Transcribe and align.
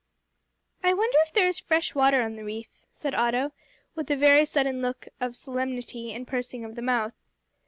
"I 0.83 0.95
wonder 0.95 1.15
if 1.27 1.31
there 1.33 1.47
is 1.47 1.59
fresh 1.59 1.93
water 1.93 2.23
on 2.23 2.35
the 2.35 2.43
reef," 2.43 2.83
said 2.89 3.13
Otto, 3.13 3.51
with 3.93 4.09
a 4.09 4.15
very 4.17 4.45
sudden 4.45 4.81
look 4.81 5.07
of 5.19 5.35
solemnity 5.35 6.11
and 6.11 6.27
pursing 6.27 6.65
of 6.65 6.73
the 6.73 6.81
mouth. 6.81 7.13